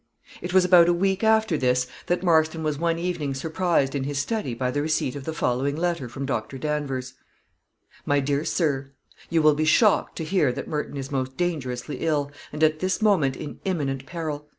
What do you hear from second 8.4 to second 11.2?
Sir, "You will be shocked to hear that Merton is